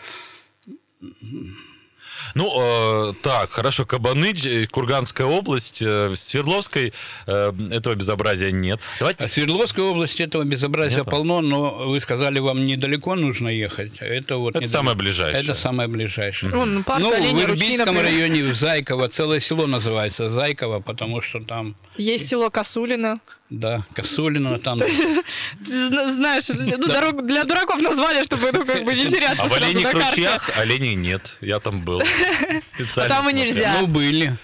Ну, 2.34 3.10
э, 3.10 3.14
так, 3.22 3.50
хорошо, 3.50 3.84
Кабаны, 3.84 4.32
э, 4.44 4.66
Курганская 4.66 5.26
область, 5.26 5.82
э, 5.82 6.08
в 6.08 6.16
Свердловской 6.16 6.92
э, 7.26 7.52
этого 7.70 7.94
безобразия 7.94 8.50
нет. 8.50 8.80
Давайте 8.98 9.24
А 9.24 9.26
в 9.26 9.30
Свердловской 9.30 9.84
области 9.84 10.22
этого 10.22 10.44
безобразия 10.44 10.98
Нету? 10.98 11.10
полно, 11.10 11.40
но 11.40 11.88
вы 11.88 12.00
сказали, 12.00 12.38
вам 12.40 12.64
недалеко 12.64 13.14
нужно 13.14 13.48
ехать. 13.48 13.92
Это 14.00 14.36
вот 14.36 14.50
Это 14.50 14.60
недалеко. 14.60 14.78
самое 14.78 14.96
ближайшее. 14.96 15.42
Это 15.42 15.54
самое 15.54 15.88
ближайшее. 15.88 16.82
Парк 16.84 17.00
Ну, 17.00 17.12
оленей 17.12 17.46
в 17.46 17.50
Ирбитском 17.50 17.98
районе, 17.98 18.44
в 18.44 18.54
Зайково, 18.56 19.08
целое 19.08 19.40
село 19.40 19.66
называется 19.66 20.28
Зайково, 20.28 20.80
потому 20.80 21.22
что 21.22 21.40
там, 21.40 21.76
Есть 21.96 22.28
село 22.28 22.50
Косулино. 22.50 23.20
Да, 23.52 23.84
Косулино, 23.94 24.58
там... 24.58 24.78
Знаешь, 25.66 26.44
ну, 26.48 26.86
дорогу 26.86 27.22
для 27.22 27.44
дураков 27.44 27.80
назвали, 27.80 28.24
чтобы 28.24 28.50
ну, 28.52 28.64
как 28.64 28.84
бы 28.84 28.94
не 28.94 29.06
теряться 29.10 29.42
А 29.42 29.46
в 29.46 29.50
карте. 29.50 29.88
ручьях 29.90 30.50
оленей 30.56 30.94
нет. 30.94 31.36
Я 31.40 31.60
там 31.60 31.84
был. 31.84 32.02
Специально 32.74 33.14
А 33.14 33.18
там 33.18 33.28
и 33.30 33.32
нельзя. 33.34 33.76
Ну, 33.80 33.86
были. 33.86 34.36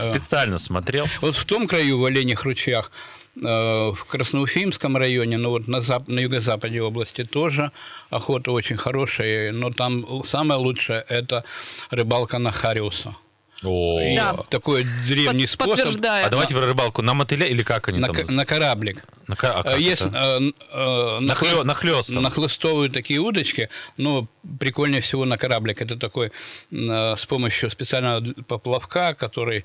Специально 0.00 0.58
смотрел. 0.58 1.06
Вот 1.20 1.34
в 1.36 1.44
том 1.44 1.66
краю, 1.66 1.98
в 1.98 2.04
Оленях 2.04 2.44
ручьях, 2.44 2.92
э, 3.36 3.40
в 3.40 4.04
Красноуфимском 4.06 4.96
районе, 4.96 5.38
ну 5.38 5.48
вот 5.50 5.66
на, 5.66 5.78
зап- 5.78 6.04
на 6.12 6.20
юго-западе 6.20 6.82
области 6.82 7.24
тоже 7.24 7.72
охота 8.10 8.52
очень 8.52 8.76
хорошая, 8.76 9.50
но 9.52 9.70
там 9.70 10.22
самое 10.24 10.60
лучшее– 10.60 11.04
это 11.08 11.44
рыбалка 11.90 12.38
на 12.38 12.52
хариуса. 12.52 13.16
О. 13.62 14.14
Да. 14.14 14.34
Такой 14.50 14.84
древний 15.08 15.42
Под- 15.44 15.50
способ. 15.50 15.76
Подтверждаю. 15.76 16.26
А 16.26 16.30
давайте 16.30 16.54
про 16.54 16.64
рыбалку 16.66 17.02
на 17.02 17.14
мотыля 17.14 17.46
или 17.46 17.62
как 17.62 17.88
они 17.88 17.98
На, 17.98 18.08
там? 18.12 18.34
на 18.36 18.44
кораблик. 18.46 19.04
На 19.26 19.34
а 19.40 19.60
Э, 19.60 19.62
как 19.64 19.78
Есть 19.80 20.06
это? 20.06 20.38
э, 20.40 20.52
э, 20.72 21.18
Нахлё- 21.20 21.20
нахлё- 21.20 21.64
нахлёстом. 21.64 22.22
нахлыстовые 22.22 22.90
такие 22.90 23.18
удочки, 23.20 23.68
но 23.96 24.28
прикольнее 24.60 25.00
всего 25.00 25.24
на 25.24 25.36
кораблик. 25.38 25.82
Это 25.82 25.96
такой 25.96 26.30
э, 26.72 27.14
с 27.16 27.26
помощью 27.26 27.70
специального 27.70 28.22
поплавка, 28.46 29.14
который 29.14 29.64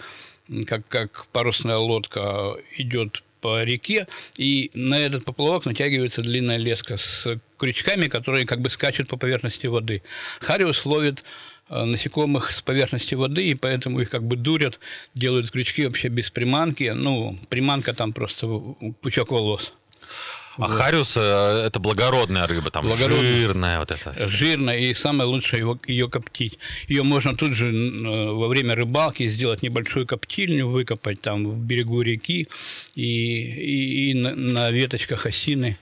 как, 0.66 0.88
как 0.88 1.28
парусная 1.32 1.78
лодка 1.78 2.56
идет 2.78 3.24
по 3.42 3.62
реке, 3.64 4.08
и 4.38 4.72
на 4.74 4.96
этот 5.00 5.26
поплавок 5.26 5.66
натягивается 5.66 6.22
длинная 6.22 6.58
леска 6.58 6.98
с 6.98 7.28
крючками, 7.58 8.08
которые 8.08 8.46
как 8.46 8.60
бы 8.62 8.70
скачут 8.70 9.08
по 9.08 9.18
поверхности 9.18 9.68
воды. 9.68 10.02
Хариус 10.40 10.86
ловит 10.86 11.20
э, 11.20 11.24
насекомых 11.74 12.52
с 12.52 12.62
поверхности 12.62 13.16
воды, 13.16 13.48
и 13.48 13.56
поэтому 13.56 14.00
их 14.00 14.10
как 14.10 14.24
бы 14.24 14.36
дурят, 14.36 14.80
делают 15.16 15.52
крючки 15.52 15.86
вообще 15.86 16.10
без 16.10 16.30
приманки. 16.30 16.92
Ну, 16.96 17.38
приманка 17.50 17.94
там 17.94 18.14
просто 18.14 18.48
пучок 19.02 19.32
волос. 19.32 19.74
А 20.58 20.68
хариус 20.68 21.14
э, 21.18 21.20
это 21.68 21.80
благородная 21.80 22.46
рыба, 22.48 22.70
там 22.72 22.86
Благородная. 22.88 23.22
жирная 23.42 23.80
вот 23.80 23.92
эта. 23.92 24.14
жирная, 24.30 24.78
и 24.78 24.94
самое 24.94 25.28
лучшее 25.30 25.60
его, 25.62 25.80
ее 25.88 26.08
коптить. 26.10 26.60
Ее 26.88 27.04
можно 27.04 27.36
тут 27.36 27.54
же 27.54 27.72
э, 27.72 28.32
во 28.32 28.48
время 28.48 28.76
рыбалки 28.76 29.28
сделать 29.28 29.64
небольшую 29.64 30.06
коптильню, 30.06 30.68
выкопать 30.68 31.22
там 31.22 31.48
в 31.50 31.58
берегу 31.58 32.02
реки 32.02 32.48
и, 32.96 33.02
и, 33.04 34.12
и 34.12 34.14
на, 34.14 34.36
на 34.36 34.72
веточках 34.72 35.26
осины 35.26 35.78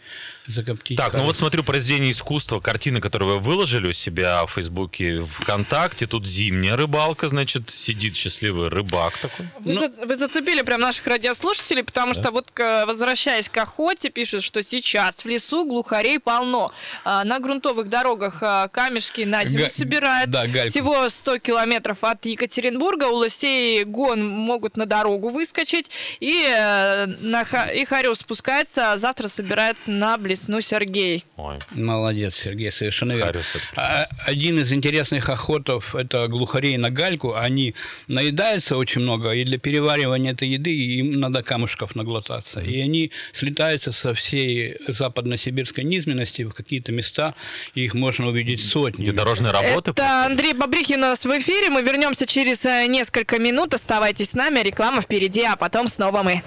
закоптить. 0.47 0.97
Так, 0.97 1.07
ну 1.07 1.11
Хорошо. 1.19 1.27
вот 1.27 1.37
смотрю 1.37 1.63
произведение 1.63 2.11
искусства, 2.11 2.59
картины, 2.59 2.99
которые 2.99 3.33
вы 3.35 3.39
выложили 3.39 3.87
у 3.89 3.93
себя 3.93 4.45
в 4.45 4.51
Фейсбуке, 4.53 5.23
ВКонтакте. 5.23 6.07
Тут 6.07 6.25
зимняя 6.27 6.75
рыбалка, 6.75 7.27
значит, 7.27 7.69
сидит 7.69 8.15
счастливый 8.17 8.69
рыбак 8.69 9.17
такой. 9.19 9.47
Вы, 9.59 9.73
Ну- 9.73 10.05
вы 10.07 10.15
зацепили 10.15 10.61
прям 10.63 10.81
наших 10.81 11.05
радиослушателей, 11.07 11.83
потому 11.83 12.13
что 12.13 12.31
вот 12.31 12.47
возвращаясь 12.57 13.49
к 13.49 13.57
охоте, 13.57 14.09
пишут, 14.09 14.43
что 14.43 14.61
сейчас 14.63 15.24
в 15.24 15.27
лесу 15.27 15.65
глухарей 15.65 16.20
полно. 16.20 16.72
А, 17.03 17.24
На 17.24 17.39
грунтовых 17.39 17.89
дорогах 17.89 18.39
а, 18.41 18.68
камешки 18.68 19.22
на 19.22 19.46
зиму 19.46 19.63
Га- 19.63 19.70
собирают. 19.70 20.30
да, 20.30 20.48
гальку. 20.48 20.72
Всего 20.72 21.10
100 21.10 21.39
километров 21.39 21.98
от 22.01 22.25
Екатеринбурга 22.25 23.06
у 23.06 23.15
лосей 23.15 23.84
гон 23.84 24.27
могут 24.27 24.77
на 24.77 24.86
дорогу 24.86 25.30
выскочить, 25.30 25.89
и, 26.20 26.44
э, 26.48 27.06
на, 27.06 27.44
ха- 27.46 27.72
и 27.72 27.86
Хариус 27.86 28.20
спускается, 28.20 28.91
а 28.94 28.98
завтра 28.98 29.27
собирается 29.27 29.91
на 29.91 30.18
Блесну 30.18 30.62
Сергей. 30.62 31.25
Ой, 31.38 31.58
Молодец, 31.72 32.36
Сергей, 32.36 32.72
совершенно 32.72 33.13
верно. 33.13 33.41
А, 33.75 34.06
Один 34.25 34.60
из 34.60 34.72
интересных 34.74 35.30
охотов– 35.30 35.96
это 35.96 36.27
глухарей 36.27 36.77
на 36.77 36.89
гальку. 36.89 37.34
Они 37.36 37.75
наедаются 38.08 38.77
очень 38.77 39.01
много, 39.01 39.32
и 39.32 39.44
для 39.44 39.58
переваривания 39.58 40.34
этой 40.34 40.48
еды 40.50 40.72
им 40.72 41.20
надо 41.20 41.44
камушков 41.44 41.96
наглотаться. 41.96 42.60
И 42.62 42.80
они 42.82 43.12
слетаются 43.34 43.91
со 43.91 44.13
всей 44.13 44.50
западно-сибирской 44.88 45.84
низменности 45.84 46.43
в 46.43 46.53
какие-то 46.53 46.91
места, 46.91 47.36
и 47.75 47.86
их 47.86 47.93
можно 47.93 48.27
увидеть 48.27 48.63
сотни. 48.63 49.08
И 49.08 49.12
дорожные 49.12 49.51
работы. 49.51 49.91
Это 49.91 50.25
Андрей 50.25 50.53
Бабрихин 50.53 51.00
у 51.00 51.01
нас 51.01 51.25
в 51.25 51.39
эфире. 51.39 51.70
Мы 51.70 51.81
вернемся 51.81 52.25
через 52.25 52.65
э, 52.65 52.88
несколько 52.88 53.39
минут. 53.39 53.74
Оставайтесь 53.74 54.31
с 54.31 54.34
нами. 54.34 54.60
Реклама 54.60 55.01
впереди, 55.01 55.43
а 55.43 55.55
потом 55.55 55.88
снова 55.88 56.24
мы. 56.24 56.41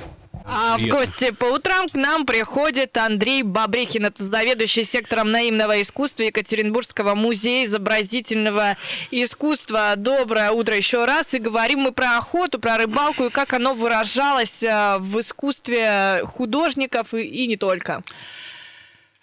А 0.47 0.77
в 0.77 0.87
гости 0.89 1.31
по 1.31 1.47
утрам 1.47 1.89
к 1.89 1.95
нам 1.95 2.27
приходит 2.27 2.99
Андрей 2.99 3.43
Бабрихин. 3.43 4.05
Это 4.05 4.23
заведующий 4.25 4.85
сектором 4.85 5.31
наимного 5.31 5.81
искусства 5.81 6.25
Екатеринбургского 6.25 7.15
музея 7.15 7.65
изобразительного 7.65 8.77
искусства. 9.11 9.95
Доброе 9.97 10.51
утро 10.51 10.77
еще 10.77 11.07
раз. 11.07 11.33
И 11.33 11.39
говорим 11.39 11.81
мы 11.81 11.93
про 11.93 12.19
охоту, 12.19 12.59
про 12.59 12.77
рыбалку 12.77 13.25
и 13.25 13.31
как 13.31 13.55
оно 13.55 13.73
выражалось 13.73 14.63
э, 14.63 14.99
в 14.99 15.19
искусстве 15.19 16.21
художников 16.27 17.15
и, 17.15 17.23
и 17.23 17.47
не 17.47 17.57
только. 17.57 18.03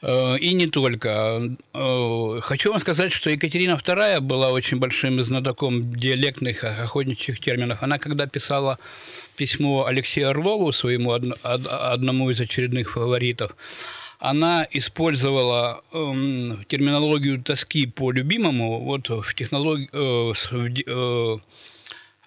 Э, 0.01 0.37
И 0.39 0.53
не 0.53 0.67
только. 0.67 1.41
Э, 1.73 2.39
Хочу 2.41 2.71
вам 2.71 2.79
сказать, 2.79 3.11
что 3.13 3.29
Екатерина 3.29 3.73
II 3.73 4.19
была 4.21 4.51
очень 4.51 4.77
большим 4.79 5.21
знатоком 5.23 5.95
диалектных 5.95 6.63
охотничьих 6.63 7.39
терминов. 7.39 7.77
Она, 7.83 7.97
когда 7.99 8.25
писала 8.27 8.77
письмо 9.37 9.85
Алексею 9.85 10.29
Орлову, 10.29 10.71
своему 10.73 11.11
одно- 11.11 11.35
од- 11.43 11.67
одному 11.67 12.29
из 12.31 12.41
очередных 12.41 12.91
фаворитов, 12.91 13.51
она 14.19 14.67
использовала 14.71 15.81
эм, 15.93 16.63
терминологию 16.67 17.41
тоски 17.41 17.87
по 17.87 18.11
любимому 18.11 18.79
вот 18.83 19.09
в 19.09 19.33
технологии 19.33 19.89
э, 19.91 20.33
в 20.33 20.53
э, 20.87 21.39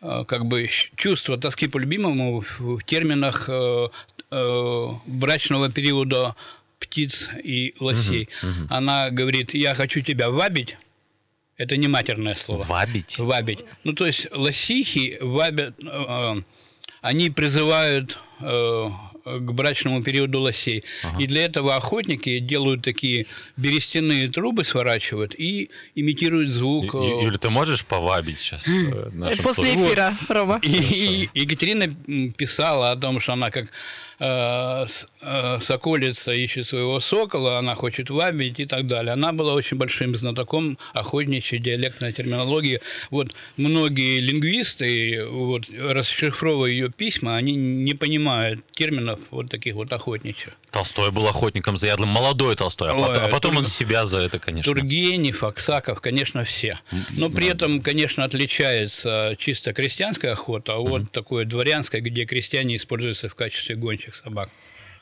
э, 0.03 0.25
как 0.27 0.45
бы 0.47 0.69
чувство 0.97 1.37
тоски 1.39 1.69
по 1.69 1.79
любимому 1.79 2.41
в, 2.41 2.61
в 2.61 2.83
терминах 2.85 3.49
э, 3.49 3.89
брачного 5.07 5.71
периода 5.71 6.35
птиц 6.79 7.29
и 7.43 7.75
лосей. 7.81 8.29
Она 8.69 9.11
говорит, 9.11 9.55
я 9.55 9.75
хочу 9.75 10.01
тебя 10.01 10.31
вабить. 10.31 10.77
Это 11.57 11.77
не 11.77 11.87
матерное 11.89 12.35
слово. 12.35 12.65
Вабить. 12.65 13.19
Вабить. 13.19 13.61
Ну, 13.85 13.93
то 13.93 14.07
есть 14.07 14.27
лосихи 14.33 15.19
вабят, 15.21 15.75
э, 15.79 15.85
э, 15.87 16.43
они 17.01 17.31
призывают 17.31 18.19
э, 18.41 18.89
к 19.25 19.53
брачному 19.53 20.03
периоду 20.03 20.41
лосей. 20.41 20.83
И 21.21 21.27
для 21.29 21.45
этого 21.45 21.77
охотники 21.77 22.41
делают 22.41 22.83
такие 22.83 23.27
берестяные 23.57 24.29
трубы, 24.31 24.65
сворачивают 24.65 25.35
и 25.39 25.71
имитируют 25.95 26.51
звук. 26.51 26.93
Ю- 26.93 27.21
э, 27.21 27.25
Юля, 27.27 27.39
ты 27.39 27.51
можешь 27.51 27.85
повабить 27.85 28.41
сейчас? 28.41 28.67
э, 28.69 29.37
После 29.43 29.75
эфира, 29.77 30.13
Рома. 30.29 30.59
и, 30.63 31.31
Екатерина 31.35 31.89
писала 32.37 32.91
о 32.91 32.97
том, 32.97 33.21
что 33.21 33.33
она 33.35 33.51
как 33.51 33.69
соколица 35.61 36.33
ищет 36.33 36.67
своего 36.67 37.01
сокола, 37.01 37.59
она 37.59 37.75
хочет 37.75 38.11
вабить 38.11 38.61
и 38.61 38.67
так 38.67 38.87
далее. 38.87 39.13
Она 39.13 39.33
была 39.33 39.55
очень 39.55 39.77
большим 39.77 40.15
знатоком 40.15 40.79
охотничьей 40.93 41.61
диалектной 41.61 42.13
терминологии. 42.13 42.81
Вот 43.11 43.35
многие 43.57 44.21
лингвисты, 44.21 45.25
вот, 45.27 45.65
расшифровывая 45.77 46.71
ее 46.71 46.91
письма, 46.91 47.37
они 47.37 47.55
не 47.55 47.95
понимают 47.95 48.61
терминов 48.73 49.21
вот 49.31 49.51
таких 49.51 49.75
вот 49.75 49.93
охотничьих. 49.93 50.55
Толстой 50.71 51.11
был 51.11 51.27
охотником 51.29 51.79
заядлым, 51.79 52.09
молодой 52.09 52.57
Толстой, 52.57 52.91
а 52.91 52.95
Ой, 52.95 53.07
потом, 53.07 53.25
а 53.25 53.29
потом 53.29 53.51
Тур- 53.53 53.61
он 53.61 53.67
себя 53.67 54.07
за 54.07 54.19
это, 54.19 54.39
конечно. 54.39 54.73
Тургенев, 54.73 55.43
Аксаков, 55.43 56.01
конечно, 56.01 56.45
все. 56.45 56.81
Но 57.11 57.31
при 57.31 57.49
этом, 57.49 57.81
конечно, 57.81 58.25
отличается 58.25 59.37
чисто 59.39 59.73
крестьянская 59.73 60.33
охота 60.33 60.77
от 60.77 61.11
такой 61.13 61.45
дворянской, 61.45 62.01
где 62.01 62.25
крестьяне 62.25 62.77
используются 62.77 63.29
в 63.29 63.35
качестве 63.35 63.77
гончих 64.05 64.17
собак. 64.17 64.49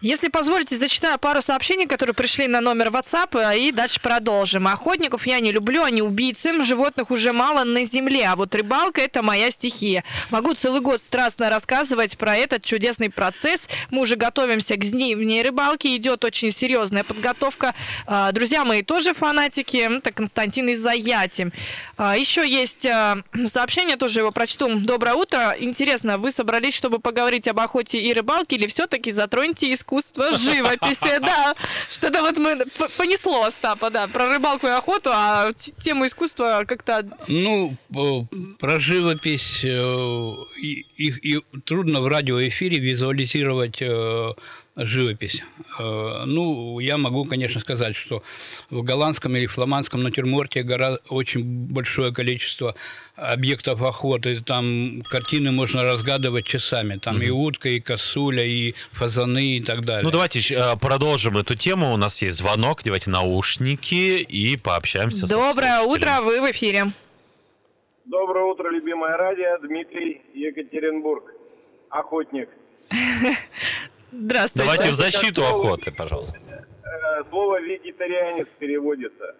Если 0.03 0.27
позволите, 0.27 0.77
зачитаю 0.77 1.17
пару 1.17 1.43
сообщений, 1.43 1.87
которые 1.87 2.13
пришли 2.13 2.49
на 2.49 2.61
номер 2.61 2.89
WhatsApp, 2.89 3.39
э, 3.41 3.59
и 3.61 3.71
дальше 3.71 4.01
продолжим. 4.01 4.67
Охотников 4.67 5.29
я 5.29 5.39
не 5.39 5.53
люблю, 5.53 5.85
они 5.85 6.03
убийцы, 6.03 6.65
животных 6.65 7.13
уже 7.13 7.33
мало 7.33 7.63
на 7.63 7.85
земле, 7.85 8.27
а 8.27 8.35
вот 8.35 8.53
рыбалка– 8.53 9.01
это 9.03 9.23
моя 9.23 9.53
стихия. 9.53 10.03
Могу 10.31 10.55
целый 10.55 10.81
год 10.81 11.01
страстно 11.01 11.51
рассказывать 11.51 12.19
про 12.19 12.37
этот 12.37 12.65
чудесный 12.65 13.11
процесс. 13.11 13.69
Мы 13.91 14.01
уже 14.01 14.17
готовимся 14.17 14.75
к 14.75 14.83
зимней 14.83 15.41
рыбалке, 15.41 15.95
идет 15.95 16.25
очень 16.25 16.51
серьезная 16.51 17.05
подготовка. 17.05 17.73
А, 18.05 18.33
Друзья 18.33 18.65
мои 18.65 18.83
тоже 18.83 19.15
фанатики, 19.15 19.99
это 19.99 20.11
Константин 20.11 20.69
из 20.71 20.83
Заяти. 20.83 21.53
А, 21.97 22.17
Еще 22.17 22.49
есть 22.49 22.87
а, 22.87 23.19
сообщение, 23.45 23.97
тоже 23.97 24.19
его 24.19 24.33
прочту. 24.33 24.81
Доброе 24.81 25.15
утро. 25.15 25.55
Интересно, 25.61 26.19
вы 26.19 26.33
собрались, 26.33 26.75
чтобы 26.75 26.99
поговорить 26.99 27.47
об 27.47 27.61
охоте 27.61 28.01
и 28.01 28.13
рыбалке, 28.13 28.57
или 28.57 28.67
все-таки 28.67 29.13
затроньте 29.13 29.73
искусство 29.73 29.92
живописи? 30.01 31.19
Да, 31.23 31.55
что-то 31.91 32.23
вот 32.23 32.37
мы 32.39 32.65
понесло 32.97 33.45
Остапа, 33.45 33.91
да, 33.91 34.07
про 34.09 34.29
рыбалку 34.29 34.67
и 34.67 34.71
охоту, 34.71 35.11
а 35.13 35.51
тему 35.85 36.07
искусства 36.07 36.65
как-то... 36.67 37.07
Ну, 37.29 37.77
э, 37.95 38.37
про 38.59 38.81
живопись 38.81 39.61
э, 39.65 39.69
и, 40.61 40.87
их- 40.97 41.43
трудно 41.65 42.01
в 42.01 42.09
радиоэфире 42.09 42.79
визуализировать 42.79 43.81
э, 43.81 44.33
живопись. 44.77 45.43
Э, 45.79 46.25
Ну, 46.27 46.79
я 46.81 46.97
могу, 46.97 47.25
конечно, 47.25 47.61
сказать, 47.61 47.97
что 47.97 48.23
в 48.71 48.83
голландском 48.83 49.37
или 49.37 49.47
фламандском 49.47 50.03
натюрморте 50.03 50.63
гора 50.63 50.99
очень 51.09 51.43
большое 51.45 52.13
количество 52.13 52.75
объектов 53.17 53.83
охоты. 53.83 54.41
Там 54.41 55.03
картины 55.09 55.53
можно 55.53 55.83
разгадывать 55.83 56.47
часами. 56.47 56.99
Там 56.99 57.21
и 57.23 57.31
утка, 57.31 57.69
и 57.69 57.81
косуля, 57.81 58.45
и 58.45 58.75
фазаны, 58.93 59.59
и 59.59 59.63
так 59.63 59.85
далее. 59.85 60.05
Ну, 60.05 60.11
давайте 60.11 60.41
э, 60.55 60.77
продолжим 60.81 61.37
эту 61.37 61.55
тему. 61.55 61.93
У 61.93 61.97
нас 61.97 62.23
есть 62.23 62.39
звонок. 62.39 62.83
Давайте 62.85 63.11
наушники 63.11 64.23
и 64.23 64.57
пообщаемся. 64.57 65.29
Доброе 65.29 65.81
утро, 65.83 66.21
вы 66.23 66.41
в 66.41 66.51
эфире. 66.51 66.93
Доброе 68.07 68.45
утро, 68.45 68.71
любимое 68.71 69.17
радио. 69.17 69.59
Дмитрий, 69.59 70.23
Екатеринбург. 70.35 71.25
Охотник. 71.91 72.49
Здравствуйте. 74.13 74.65
Давайте 74.69 74.91
в 74.91 74.95
защиту 74.95 75.43
охоты, 75.45 75.91
пожалуйста. 75.91 76.39
Э, 76.39 77.25
Слово 77.31 77.61
вегетарианец 77.61 78.47
переводится. 78.59 79.35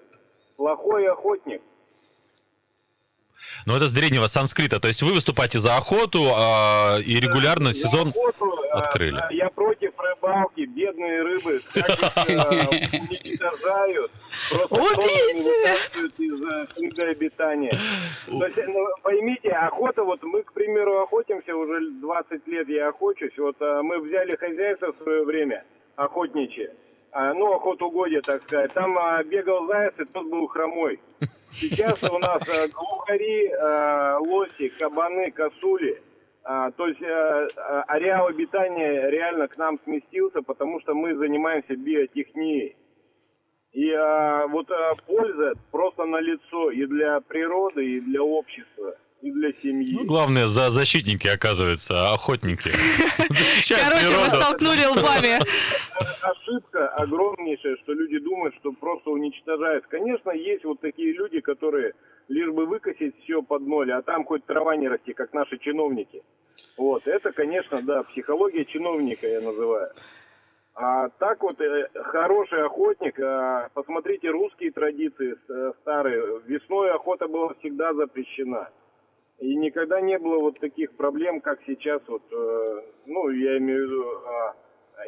Плохой 0.57 1.07
охотник. 1.11 1.61
Ну, 3.67 3.77
это 3.77 3.89
с 3.89 3.93
древнего 3.93 4.29
санскрита. 4.29 4.81
То 4.81 4.89
есть 4.89 5.03
вы 5.03 5.13
выступаете 5.13 5.59
за 5.59 5.77
охоту, 5.77 6.31
а, 6.35 6.99
и 6.99 7.17
регулярно 7.17 7.73
За 7.73 7.81
сезон... 7.81 8.09
охоту, 8.11 8.47
э, 8.65 8.69
открыли. 8.71 9.19
э, 9.31 9.35
Я 9.35 9.51
против 9.51 9.91
рыб- 9.99 10.23
рыбалки, 10.23 10.61
бедные 10.67 11.23
рыбы, 11.23 11.61
уничтожают, 13.43 14.11
просто 14.51 14.75
Убейте! 14.75 15.51
из 16.19 16.43
э, 16.43 16.67
среды 16.75 17.03
обитания. 17.03 17.73
То 18.27 18.47
есть, 18.47 18.59
ну, 18.67 18.87
поймите, 19.03 19.51
охота, 19.51 20.05
вот 20.05 20.23
мы, 20.23 20.43
к 20.43 20.53
примеру, 20.53 21.03
охотимся, 21.03 21.57
уже 21.57 21.91
20 21.91 22.47
лет 22.47 22.69
я 22.69 22.89
охочусь, 22.89 23.37
вот 23.39 23.57
э, 23.61 23.83
мы 23.83 23.99
взяли 24.01 24.37
хозяйство 24.37 24.93
в 24.93 25.03
свое 25.03 25.25
время, 25.25 25.65
охотничье, 25.97 26.75
а, 27.13 27.35
ну, 27.35 27.53
охотугодие, 27.55 28.23
так 28.23 28.43
сказать, 28.43 28.73
там 28.73 28.97
а, 28.99 29.23
бегал 29.23 29.67
заяц, 29.67 29.95
и 29.99 30.05
тот 30.05 30.27
был 30.27 30.47
хромой. 30.47 31.01
Сейчас 31.53 32.03
у 32.03 32.19
нас 32.19 32.41
э, 32.49 32.69
глухари, 32.69 33.49
э, 33.49 34.17
лоси, 34.21 34.69
кабаны, 34.79 35.31
косули. 35.31 36.01
А, 36.45 36.71
то 36.73 36.89
есть 36.89 37.01
э, 37.01 37.07
э, 37.07 37.83
ареал 37.87 38.27
обитания 38.27 39.09
реально 39.11 39.47
к 39.47 39.57
нам 39.57 39.79
сместился, 39.85 40.43
потому 40.43 40.81
что 40.81 40.95
мы 40.95 41.15
занимаемся 41.15 41.77
биотехнией. 41.77 42.75
И 43.73 43.91
а, 43.91 44.47
вот 44.49 44.71
а, 44.71 44.95
польза 45.07 45.55
просто 45.71 46.05
на 46.05 46.21
лицо 46.21 46.71
и 46.71 46.85
для 46.87 47.21
природы, 47.21 47.97
и 47.97 48.01
для 48.01 48.23
общества, 48.23 48.97
и 49.23 49.31
для 49.31 49.53
семьи. 49.63 49.95
Ну, 49.95 50.05
главное, 50.05 50.49
за 50.49 50.71
защитники, 50.71 51.27
оказывается, 51.27 52.13
охотники. 52.13 52.69
Защищают 53.31 53.89
Короче, 53.89 54.19
вы 54.19 54.29
столкнули 54.29 54.85
лбами. 54.85 55.39
ошибка 56.23 56.89
огромнейшая, 56.89 57.77
что 57.83 57.93
люди 57.93 58.19
думают, 58.19 58.55
что 58.57 58.73
просто 58.73 59.11
уничтожают. 59.11 59.87
Конечно, 59.87 60.31
есть 60.31 60.65
вот 60.65 60.81
такие 60.81 61.13
люди, 61.13 61.41
которые 61.41 61.95
лишь 62.29 62.51
бы 62.51 62.67
выкосить 62.67 63.15
все 63.25 63.43
под 63.43 63.63
ноль, 63.63 63.93
а 63.93 64.03
там 64.03 64.25
хоть 64.25 64.45
трава 64.47 64.77
не 64.77 64.89
расти, 64.89 65.13
как 65.13 65.33
наши 65.33 65.59
чиновники. 65.59 66.23
Вот, 66.77 67.07
это, 67.07 67.33
конечно, 67.33 67.81
да, 67.83 68.03
психология 68.05 68.65
чиновника 68.65 69.27
я 69.27 69.41
называю. 69.41 69.93
А 70.75 71.09
так 71.11 71.43
вот, 71.43 71.61
э, 71.61 71.89
хороший 71.95 72.63
охотник, 72.65 73.21
а, 73.21 73.69
посмотрите 73.75 74.31
русские 74.31 74.73
традиции 74.73 75.37
э, 75.49 75.73
старые. 75.83 76.41
Весной 76.47 76.93
охота 76.93 77.29
была 77.29 77.53
всегда 77.55 77.93
запрещена. 77.93 78.71
И 79.39 79.55
никогда 79.57 80.01
не 80.01 80.19
было 80.19 80.39
вот 80.39 80.61
таких 80.61 80.93
проблем, 80.93 81.41
как 81.41 81.59
сейчас, 81.67 82.01
вот, 82.07 82.23
э, 82.31 82.83
ну, 83.07 83.29
я 83.29 83.59
имею 83.59 83.87
в 83.87 83.91
виду, 83.91 84.05
а, 84.27 84.55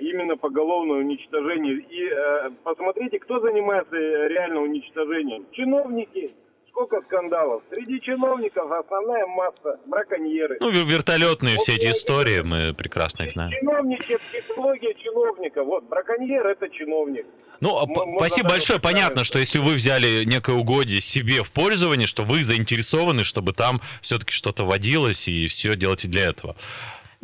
именно 0.01 0.37
поголовное 0.37 0.99
уничтожение. 0.99 1.77
И 1.77 2.09
э, 2.09 2.51
посмотрите, 2.63 3.19
кто 3.19 3.41
занимается 3.41 3.97
э, 3.97 4.29
реально 4.29 4.63
уничтожением. 4.63 5.47
Чиновники. 5.53 6.35
Сколько 6.75 7.01
скандалов. 7.03 7.63
Среди 7.71 8.01
чиновников 8.01 8.69
основная 8.69 9.25
масса 9.27 9.79
браконьеры. 9.87 10.57
Ну, 10.59 10.73
вер- 10.73 10.85
вертолетные 10.85 11.57
все 11.59 11.77
эти 11.77 11.87
истории, 11.93 12.41
мы 12.41 12.75
прекрасно 12.75 13.23
их 13.23 13.31
знаем. 13.31 13.53
Чиновничья 13.53 14.19
психология 14.19 14.93
чиновника. 14.95 15.63
Вот, 15.63 15.85
браконьер 15.85 16.45
это 16.45 16.69
чиновник. 16.71 17.27
Ну, 17.61 17.79
а 17.79 17.85
М- 17.85 18.17
спасибо 18.19 18.49
большое. 18.49 18.79
вот 18.81 18.83
Понятно, 18.83 19.23
что 19.23 19.39
если 19.39 19.61
вы 19.61 19.75
взяли 19.75 20.25
некое 20.25 20.57
угодье 20.57 21.01
себе 21.01 21.45
в 21.45 21.53
пользование, 21.53 22.09
что 22.09 22.25
вы 22.25 22.43
заинтересованы, 22.43 23.23
чтобы 23.23 23.53
там 23.53 23.81
все-таки 24.03 24.33
что-то 24.33 24.65
водилось, 24.65 25.29
и 25.29 25.47
все 25.47 25.77
делаете 25.77 26.09
для 26.09 26.25
этого. 26.31 26.57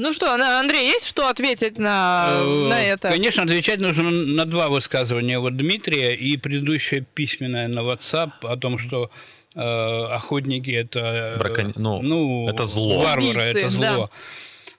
Ну 0.01 0.15
что, 0.15 0.33
Андрей, 0.33 0.87
есть 0.87 1.07
что 1.07 1.29
ответить 1.29 1.77
на, 1.79 2.39
Э, 2.41 2.69
на 2.71 2.83
это? 2.83 3.11
Конечно, 3.11 3.43
отвечать 3.43 3.81
нужно 3.81 4.11
на 4.11 4.47
два 4.47 4.71
высказывания 4.71 5.39
вот 5.39 5.59
Дмитрия 5.59 6.15
и 6.15 6.39
предыдущее 6.39 7.05
письменное 7.15 7.69
на 7.69 7.81
WhatsApp 7.81 8.31
о 8.43 8.57
том, 8.57 8.79
что 8.79 9.11
э, 9.55 9.61
охотники 9.61 10.71
это, 10.71 11.01
э, 11.01 11.39
Браконь- 11.39 11.75
ну, 11.77 12.01
ну, 12.01 12.49
это 12.49 12.65
зло. 12.65 13.01
варвары, 13.01 13.41
Убийцы, 13.41 13.59
это 13.59 13.69
зло. 13.69 13.83
да. 13.83 14.09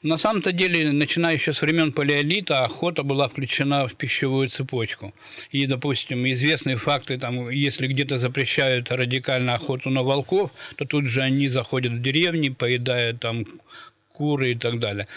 На 0.02 0.18
самом-то 0.18 0.52
деле, 0.52 0.92
начиная 0.92 1.36
еще 1.36 1.54
с 1.54 1.62
времен 1.62 1.92
палеолита, 1.92 2.66
охота 2.66 3.04
была 3.04 3.28
включена 3.28 3.88
в 3.88 3.94
пищевую 3.94 4.50
цепочку. 4.50 5.14
И, 5.52 5.68
допустим, 5.68 6.26
известные 6.32 6.78
факты, 6.78 7.20
там, 7.20 7.52
если 7.52 7.86
где-то 7.86 8.18
запрещают 8.18 8.90
радикально 8.92 9.54
охоту 9.54 9.92
на 9.92 10.02
волков, 10.02 10.50
то 10.78 10.86
тут 10.86 11.06
же 11.06 11.22
они 11.22 11.48
заходят 11.50 11.92
в 11.94 12.02
деревни, 12.02 12.50
поедают 12.50 13.20
там 13.20 13.46
куры 14.22 14.52
и 14.52 14.56
так 14.56 14.80
далее. 14.80 15.08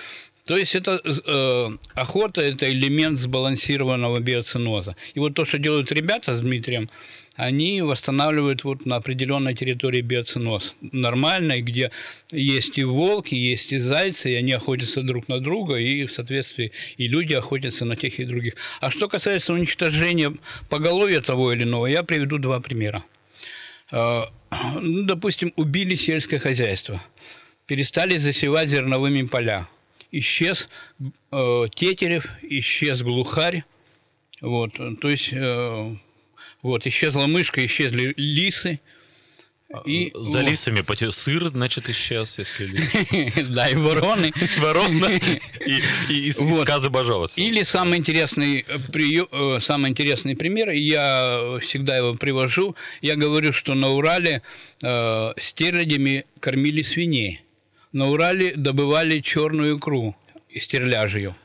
То 0.46 0.56
есть 0.56 0.76
это 0.76 1.00
э, 1.04 1.78
охота– 1.94 2.40
это 2.52 2.70
элемент 2.70 3.18
сбалансированного 3.18 4.20
биоциноза. 4.20 4.94
И 5.16 5.20
вот 5.20 5.34
то, 5.34 5.44
что 5.44 5.58
делают 5.58 5.92
ребята 5.92 6.34
с 6.34 6.40
Дмитрием, 6.40 6.90
они 7.36 7.82
восстанавливают 7.82 8.64
вот 8.64 8.86
на 8.86 8.96
определенной 8.96 9.54
территории 9.54 10.02
биоциноз. 10.02 10.74
Нормальной, 10.92 11.62
где 11.62 11.90
есть 12.30 12.78
и 12.78 12.84
волки, 12.84 13.34
есть 13.34 13.72
и 13.72 13.78
зайцы, 13.78 14.32
и 14.32 14.36
они 14.36 14.52
охотятся 14.52 15.02
друг 15.02 15.28
на 15.28 15.40
друга, 15.40 15.76
и 15.76 16.04
в 16.04 16.12
соответствии 16.12 16.72
и 16.98 17.08
люди 17.08 17.32
охотятся 17.32 17.84
на 17.86 17.96
тех 17.96 18.20
и 18.20 18.24
других. 18.24 18.54
А 18.80 18.90
что 18.90 19.08
касается 19.08 19.54
уничтожения 19.54 20.32
поголовья 20.68 21.20
того 21.20 21.52
или 21.52 21.62
иного, 21.62 21.86
я 21.86 22.02
приведу 22.02 22.38
два 22.38 22.60
примера. 22.60 23.02
Э, 23.92 24.24
ну, 24.80 25.02
допустим, 25.02 25.52
убили 25.56 25.94
сельское 25.96 26.38
хозяйство, 26.38 27.02
перестали 27.66 28.18
засевать 28.18 28.68
зерновыми 28.68 29.22
поля. 29.22 29.68
Исчез 30.10 30.68
э, 31.32 31.64
тетерев, 31.74 32.26
исчез 32.42 33.02
глухарь, 33.02 33.64
вот, 34.40 34.72
то 35.00 35.10
есть 35.10 35.30
э, 35.32 35.96
вот, 36.62 36.86
исчезла 36.86 37.26
мышка, 37.26 37.64
исчезли 37.64 38.14
лисы. 38.16 38.80
И 39.86 40.12
За 40.14 40.40
вот. 40.40 40.50
лисами 40.50 40.82
поте- 40.82 41.10
сыр, 41.10 41.48
значит, 41.48 41.88
исчез, 41.88 42.38
если 42.38 42.66
лис. 42.66 42.92
Да, 43.50 43.68
и 43.68 43.74
вороны. 43.74 44.32
Ворона 44.58 45.06
и, 46.08 46.30
сказы 46.30 46.90
божоваться. 46.90 47.40
Или 47.40 47.64
самый 47.64 47.98
интересный, 47.98 48.64
э, 48.68 48.78
э, 49.32 49.60
самый 49.60 49.90
интересный 49.90 50.36
пример, 50.36 50.70
я 50.70 51.58
всегда 51.60 51.96
его 51.96 52.14
привожу, 52.14 52.76
я 53.02 53.16
говорю, 53.16 53.52
что 53.52 53.74
на 53.74 53.90
Урале 53.90 54.42
э, 54.82 55.32
стерлядями 55.38 56.26
кормили 56.40 56.82
свиней. 56.82 57.40
На 57.94 58.08
Урале 58.08 58.54
добывали 58.56 59.20
черную 59.20 59.78
икру 59.78 60.16
стерляжью. 60.58 61.36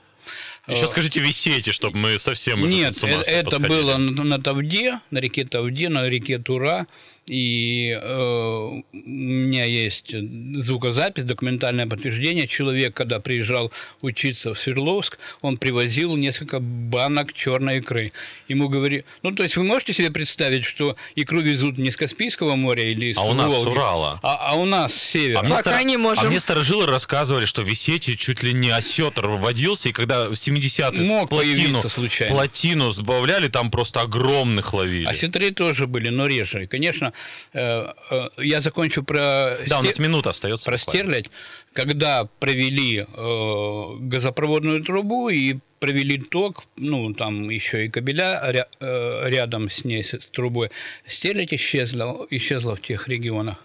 Еще 0.68 0.88
скажите 0.88 1.20
висейте, 1.20 1.72
чтобы 1.72 2.00
мы 2.00 2.18
совсем 2.18 2.64
уже 2.64 2.72
Нет, 2.72 2.98
с 2.98 3.04
ума 3.04 3.18
э- 3.18 3.22
это 3.22 3.52
посходили. 3.52 3.70
было 3.70 3.98
на, 3.98 4.24
на 4.24 4.42
Тавде, 4.42 5.00
на 5.12 5.20
реке 5.20 5.46
Тавде, 5.46 5.90
на 5.90 6.10
реке 6.10 6.40
Тура. 6.40 6.88
И 7.30 7.92
э, 7.92 8.02
у 8.02 8.84
меня 8.94 9.65
есть 9.65 10.13
звукозапись, 10.56 11.24
документальное 11.24 11.88
подтверждение. 11.88 12.48
Человек, 12.48 12.96
когда 12.96 13.20
приезжал 13.20 13.72
учиться 14.02 14.54
в 14.54 14.60
Свердловск, 14.60 15.20
он 15.42 15.58
привозил 15.58 16.15
несколько 16.15 16.60
банок 16.60 17.34
черной 17.34 17.78
икры. 17.78 18.12
Ему 18.48 18.70
говорили... 18.70 19.06
Ну, 19.24 19.32
то 19.32 19.44
есть 19.44 19.58
вы 19.58 19.63
можете 19.63 19.94
себе 19.94 20.12
представить, 20.12 20.65
что 20.65 20.96
икру 21.15 21.42
везут 21.42 21.78
не 21.78 21.92
с 21.92 21.98
Каспийского 21.98 22.56
моря 22.56 22.92
или 22.92 23.13
с 23.13 23.18
А 23.18 23.24
у 23.24 23.34
нас 23.34 23.54
с 23.54 23.65
Урала. 23.65 24.20
А, 24.24 24.52
а 24.52 24.56
у 24.56 24.65
нас 24.65 24.94
с 24.94 25.02
севера. 25.02 25.39
А 25.39 25.44
мне, 25.44 25.56
Пока 25.56 25.84
не 25.84 25.98
можем. 25.98 26.26
а 26.26 26.28
мне 26.28 26.39
старожилы 26.39 26.88
рассказывали, 26.88 27.46
что 27.46 27.62
в 27.62 27.72
Исете 27.72 28.15
чуть 28.15 28.44
ли 28.44 28.54
не 28.54 28.70
осетр 28.70 29.28
водился, 29.28 29.89
и 29.89 29.92
когда 29.92 30.26
в 30.26 30.34
70-е 30.34 31.04
Мог 31.06 31.30
плотину, 31.30 31.54
появиться 31.54 31.89
случайно. 31.89 32.36
плотину 32.36 32.92
сбавляли, 32.92 33.48
там 33.48 33.72
просто 33.72 34.02
огромных 34.02 34.74
ловили. 34.74 35.06
А 35.06 35.13
сетры 35.13 35.52
тоже 35.52 35.88
были, 35.88 36.10
но 36.10 36.26
реже. 36.26 36.63
И, 36.63 36.68
конечно, 36.68 37.13
я 37.54 38.62
закончу 38.62 39.04
про... 39.04 39.58
Да, 39.68 39.80
у 39.80 39.84
нас 39.84 40.00
минута 40.00 40.30
остается. 40.32 40.66
про 40.66 40.78
буквально. 40.78 41.00
стерлядь, 41.00 41.30
когда 41.74 42.28
провели 42.40 43.00
э, 43.00 43.96
газопроводную 44.00 44.84
трубу 44.84 45.30
и 45.30 45.58
провели 45.80 46.18
ток, 46.18 46.66
ну, 46.76 47.14
там 47.14 47.50
еще 47.50 47.86
и 47.86 47.90
кабеля 47.90 48.42
ря- 48.52 48.68
э, 48.80 49.30
рядом 49.30 49.70
с 49.70 49.86
ней, 49.86 50.04
с, 50.04 50.14
с 50.14 50.28
трубой, 50.28 50.72
стерлядь 51.06 51.54
исчезла, 51.54 52.28
исчезла 52.30 52.76
в 52.76 52.82
тех 52.82 53.08
регионах. 53.08 53.58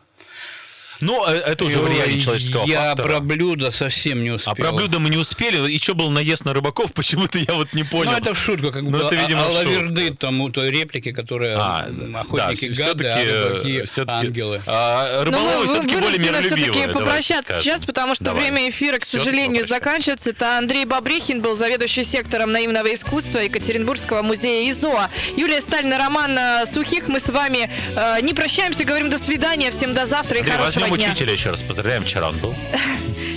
Ну, 1.01 1.27
э, 1.27 1.33
это 1.39 1.65
уже 1.65 1.79
влияние 1.79 2.21
человеческого 2.21 2.67
Я 2.67 2.91
фактора. 2.91 3.07
про 3.09 3.21
блюдо 3.21 3.71
совсем 3.71 4.23
не 4.23 4.31
успел. 4.31 4.53
А 4.53 4.57
про 4.57 4.73
блюдо 4.73 4.99
мы 5.01 5.11
не 5.11 5.17
успели. 5.17 5.57
Еще 5.71 5.95
был 5.95 6.11
наезд 6.11 6.45
на 6.45 6.53
рыбаков, 6.53 6.93
почему-то 6.95 7.39
я 7.39 7.55
вот 7.55 7.73
не 7.73 7.85
понял. 7.85 8.13
Ну, 8.13 8.17
это 8.19 8.35
в 8.35 8.39
шутку, 8.39 8.71
как 8.73 8.83
Ну, 8.83 8.91
бы 8.91 8.99
это, 8.99 9.15
видимо, 9.15 9.41
а- 9.43 9.51
шутка. 9.51 9.61
алаверды 9.61 10.15
тому 10.15 10.51
той 10.51 10.71
реплики, 10.71 11.13
которые 11.13 11.57
А, 11.57 11.89
охотники 12.15 12.69
да, 12.75 12.87
гады, 12.87 13.07
а 13.07 13.49
рыбаки 13.55 13.83
всё-таки, 13.85 14.27
ангелы. 14.27 14.63
а, 14.67 15.25
рыболовы 15.25 15.59
мы 15.59 15.67
все-таки 15.67 15.95
более 15.97 16.11
вынуждены 16.11 16.27
миролюбивые. 16.31 16.73
все-таки 16.73 16.93
попрощаться 16.93 17.57
сейчас, 17.61 17.85
потому 17.85 18.15
что 18.15 18.25
Давай. 18.25 18.43
время 18.45 18.69
эфира, 18.71 18.99
к 18.99 19.05
сожалению, 19.05 19.67
заканчивается. 19.67 20.31
Это 20.31 20.59
Андрей 20.59 20.85
Бабрихин 20.85 21.41
был 21.41 21.57
заведующий 21.57 22.05
сектором 22.05 22.53
наивного 22.53 22.93
искусства 22.95 23.41
Екатеринбургского 23.41 24.23
музея 24.23 24.71
ИЗО. 24.71 25.09
Юлия 25.37 25.61
Сталина, 25.61 25.99
Роман 25.99 26.37
э, 26.39 26.65
Сухих. 26.73 27.09
Мы 27.09 27.21
с 27.21 27.29
вами 27.29 27.69
э, 27.97 28.21
не 28.23 28.33
прощаемся, 28.35 28.85
говорим 28.85 29.11
до 29.11 29.19
свидания. 29.19 29.71
Всем 29.71 29.93
до 29.95 30.07
завтра 30.07 30.37
и 30.39 30.41
Андрей, 30.41 30.57
хорошего 30.57 30.84
дня. 30.91 31.11
учителя 31.11 31.33
еще 31.33 31.51
раз. 31.51 31.63
Поздравляем, 31.63 32.05
вчера 32.05 32.29
он 32.29 32.39
был. 32.39 32.55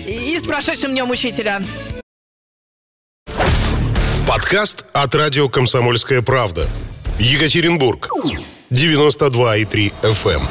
И, 0.05 0.35
и 0.35 0.39
с 0.39 0.43
прошедшим 0.43 0.91
днем 0.91 1.09
учителя. 1.09 1.61
Подкаст 4.27 4.85
от 4.93 5.15
радио 5.15 5.47
«Комсомольская 5.49 6.21
правда». 6.21 6.67
Екатеринбург. 7.19 8.09
92,3 8.69 9.93
FM. 10.03 10.41